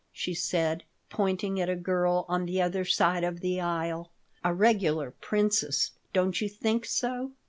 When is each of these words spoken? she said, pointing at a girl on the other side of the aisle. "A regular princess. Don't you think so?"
she 0.11 0.33
said, 0.33 0.83
pointing 1.11 1.61
at 1.61 1.69
a 1.69 1.75
girl 1.75 2.25
on 2.27 2.47
the 2.47 2.59
other 2.59 2.83
side 2.83 3.23
of 3.23 3.39
the 3.39 3.61
aisle. 3.61 4.11
"A 4.43 4.51
regular 4.51 5.11
princess. 5.11 5.91
Don't 6.11 6.41
you 6.41 6.49
think 6.49 6.85
so?" 6.87 7.33